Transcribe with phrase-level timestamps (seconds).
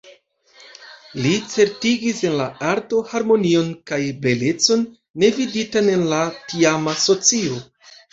[1.23, 4.81] Li certigis en la arto harmonion kaj belecon,
[5.25, 6.23] ne viditan en la
[6.55, 7.61] tiama socio.